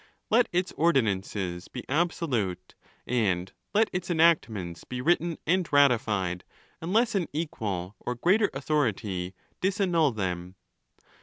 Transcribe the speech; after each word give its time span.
Let 0.31 0.49
its 0.51 0.71
ordinances 0.77 1.67
be 1.67 1.87
absolute, 1.87 2.73
and 3.05 3.53
let 3.71 3.87
its 3.93 4.09
enactments 4.09 4.83
be 4.83 4.99
written 4.99 5.37
and 5.45 5.71
ratified, 5.71 6.43
unless 6.81 7.13
an 7.13 7.27
equal 7.33 7.95
or 7.99 8.15
greater 8.15 8.49
authority 8.51 9.35
dis 9.61 9.79
annul 9.79 10.11
them. 10.11 10.55